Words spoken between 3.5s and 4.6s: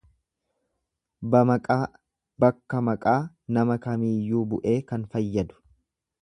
nama kamiiyyuu